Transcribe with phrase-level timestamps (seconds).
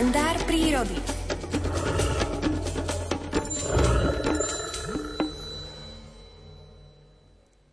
[0.00, 1.19] kalendár prírody.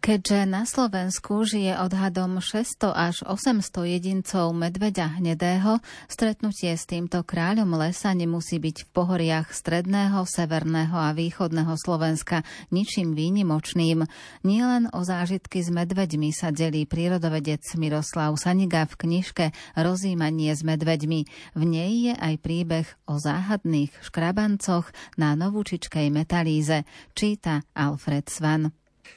[0.07, 3.59] Keďže na Slovensku žije odhadom 600 až 800
[3.91, 11.11] jedincov medveďa hnedého, stretnutie s týmto kráľom lesa nemusí byť v pohoriach stredného, severného a
[11.11, 14.07] východného Slovenska ničím výnimočným.
[14.47, 21.19] Nielen o zážitky s medveďmi sa delí prírodovedec Miroslav Saniga v knižke Rozímanie s medveďmi.
[21.51, 24.87] V nej je aj príbeh o záhadných škrabancoch
[25.19, 28.71] na novúčičkej metalíze, číta Alfred Svan.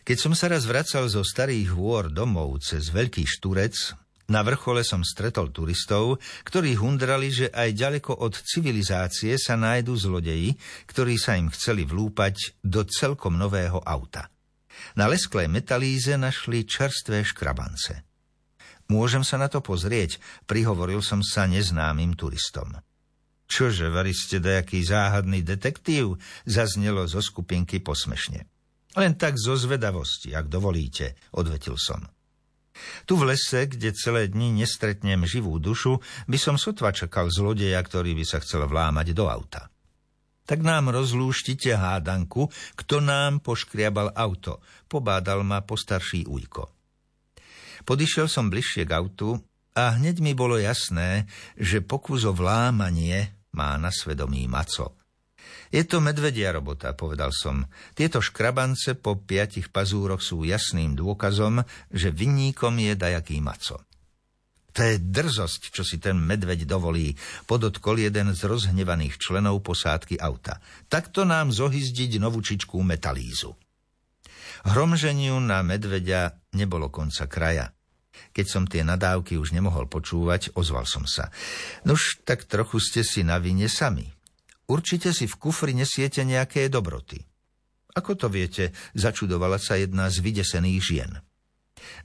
[0.04, 3.74] Keď som sa raz vracal zo starých hôr domov cez Veľký Šturec,
[4.30, 10.54] na vrchole som stretol turistov, ktorí hundrali, že aj ďaleko od civilizácie sa nájdu zlodeji,
[10.86, 14.30] ktorí sa im chceli vlúpať do celkom nového auta.
[14.94, 18.06] Na lesklej metalíze našli čerstvé škrabance.
[18.86, 22.78] Môžem sa na to pozrieť, prihovoril som sa neznámym turistom.
[23.50, 28.46] Čože, vari ste dajaký záhadný detektív, zaznelo zo skupinky posmešne.
[28.98, 32.02] Len tak zo zvedavosti, ak dovolíte, odvetil som.
[33.04, 38.16] Tu v lese, kde celé dni nestretnem živú dušu, by som sotva čakal zlodeja, ktorý
[38.16, 39.68] by sa chcel vlámať do auta.
[40.48, 44.58] Tak nám rozlúštite hádanku, kto nám poškriabal auto,
[44.90, 46.66] pobádal ma postarší ujko.
[47.86, 49.38] Podišiel som bližšie k autu
[49.78, 54.98] a hneď mi bolo jasné, že pokus o vlámanie má na svedomí maco–
[55.70, 57.62] je to medvedia robota, povedal som.
[57.94, 61.62] Tieto škrabance po piatich pazúroch sú jasným dôkazom,
[61.94, 63.86] že vinníkom je dajaký maco.
[64.74, 67.14] To je drzosť, čo si ten medveď dovolí,
[67.46, 70.62] podotkol jeden z rozhnevaných členov posádky auta.
[70.86, 73.54] Takto nám zohyzdiť novúčičkú metalízu.
[74.66, 77.74] Hromženiu na medveďa nebolo konca kraja.
[78.30, 81.34] Keď som tie nadávky už nemohol počúvať, ozval som sa.
[81.82, 84.19] Nuž, tak trochu ste si na vine sami.
[84.70, 87.18] Určite si v kufri nesiete nejaké dobroty.
[87.90, 91.10] Ako to viete, začudovala sa jedna z vydesených žien.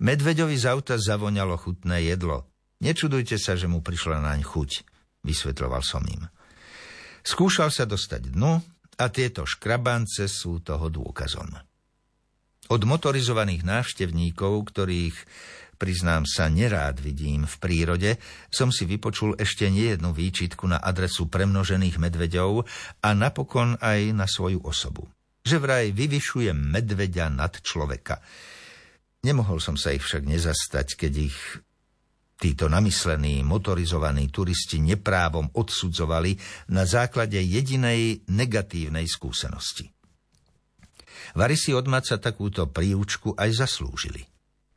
[0.01, 2.49] Medveďovi z auta zavoňalo chutné jedlo.
[2.81, 4.81] Nečudujte sa, že mu prišla naň chuť,
[5.21, 6.25] vysvetloval som im.
[7.21, 8.57] Skúšal sa dostať dnu
[8.97, 11.53] a tieto škrabance sú toho dôkazom.
[12.65, 15.15] Od motorizovaných návštevníkov, ktorých
[15.75, 18.11] priznám sa, nerád vidím v prírode,
[18.49, 22.65] som si vypočul ešte nejednu výčitku na adresu premnožených medveďov
[23.03, 25.07] a napokon aj na svoju osobu.
[25.45, 28.23] Že vraj vyvyšujem medveďa nad človeka.
[29.21, 31.37] Nemohol som sa ich však nezastať, keď ich
[32.35, 36.35] títo namyslení motorizovaní turisti neprávom odsudzovali
[36.73, 39.87] na základe jedinej negatívnej skúsenosti.
[41.35, 44.23] Vary si od Maca takúto príučku aj zaslúžili–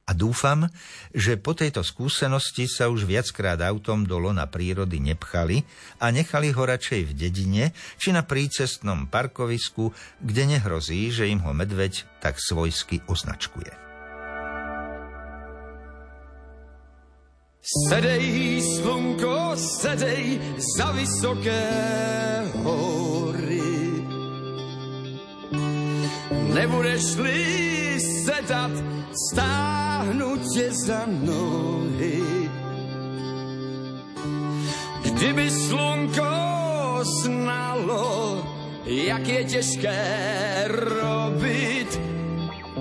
[0.08, 0.72] a dúfam,
[1.12, 5.68] že po tejto skúsenosti sa už viackrát autom do lona prírody nepchali
[6.00, 7.64] a nechali ho radšej v dedine
[8.00, 9.92] či na prícestnom parkovisku,
[10.24, 13.76] kde nehrozí, že im ho medveď tak svojsky označkuje.
[17.68, 21.68] Sedej, slunko, sedej za vysoké
[22.64, 22.97] hory.
[26.30, 28.70] Nebudeš-li sedat,
[29.30, 32.48] stáhnu tě za nohy.
[35.02, 36.30] Kdyby slunko
[37.02, 38.42] znalo,
[38.84, 40.04] jak je těžké
[40.68, 42.00] robit,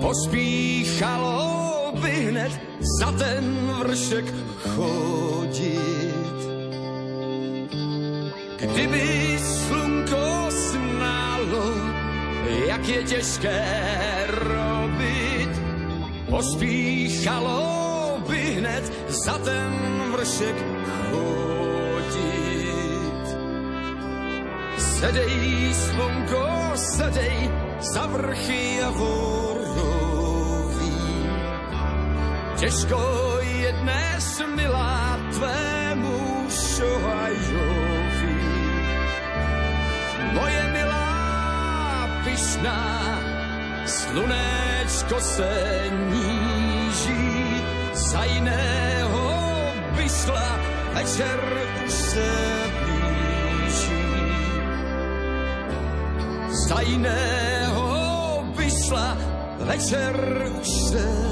[0.00, 2.52] pospíchalo by hned
[3.00, 3.44] za ten
[3.78, 4.34] vršek
[4.68, 6.38] chodit.
[8.58, 9.77] Kdyby slunko
[12.78, 13.64] jak je těžké
[14.26, 15.50] robit,
[16.30, 19.72] pospíchalo by hned za ten
[20.12, 20.56] vršek
[21.10, 22.18] chodit.
[24.78, 27.50] Sedej, slunko, sedej
[27.80, 30.92] za vrchy a vorový.
[32.56, 38.38] Těžko je dnes, milá, tvému šohajovi.
[40.34, 40.87] Moje milá,
[42.24, 42.80] pyšná,
[43.86, 45.52] slunečko se
[46.10, 47.62] níží,
[47.92, 49.26] za jiného
[49.96, 50.48] by šla,
[50.94, 51.40] večer
[51.86, 52.28] už se
[52.84, 54.04] blíží.
[56.68, 57.88] Za jiného
[58.56, 59.16] by šla,
[59.58, 60.16] večer
[60.60, 61.28] už se